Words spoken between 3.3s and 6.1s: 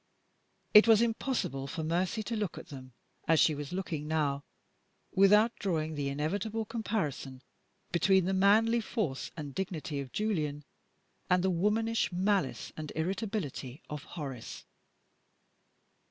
she was looking now, without drawing the